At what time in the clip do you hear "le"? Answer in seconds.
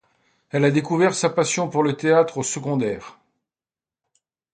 1.83-1.95